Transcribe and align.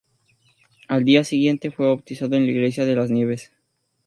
Al 0.87 1.05
día 1.05 1.23
siguiente 1.23 1.69
fue 1.69 1.85
bautizado 1.85 2.35
en 2.35 2.47
la 2.47 2.51
Iglesia 2.51 2.85
de 2.85 2.95
Las 2.95 3.11
Nieves. 3.11 3.51